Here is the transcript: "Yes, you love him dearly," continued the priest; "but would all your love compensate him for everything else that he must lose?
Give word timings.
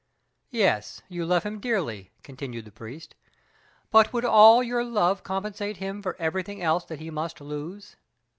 "Yes, 0.49 1.03
you 1.09 1.27
love 1.27 1.43
him 1.43 1.59
dearly," 1.59 2.09
continued 2.23 2.65
the 2.65 2.71
priest; 2.71 3.13
"but 3.91 4.11
would 4.11 4.25
all 4.25 4.63
your 4.63 4.83
love 4.83 5.21
compensate 5.21 5.77
him 5.77 6.01
for 6.01 6.15
everything 6.17 6.59
else 6.59 6.83
that 6.85 6.99
he 6.99 7.11
must 7.11 7.39
lose? 7.39 7.97